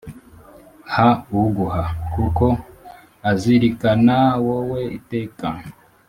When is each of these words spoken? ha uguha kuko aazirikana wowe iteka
ha 0.93 1.07
uguha 1.41 1.83
kuko 2.13 2.45
aazirikana 3.29 4.17
wowe 4.45 4.81
iteka 4.97 5.47